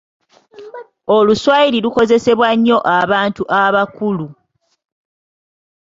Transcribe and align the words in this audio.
Oluswayiri 1.15 1.77
lukozesebwa 1.85 2.47
nnyo 2.57 2.77
abantu 2.99 3.43
abakulu. 3.61 4.27